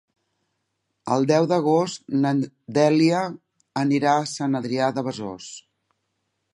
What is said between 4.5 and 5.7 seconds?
Adrià de Besòs.